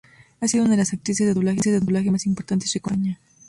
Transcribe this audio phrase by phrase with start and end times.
[0.39, 3.31] Ha sido una de las actrices de doblaje más importantes y reconocidas en España.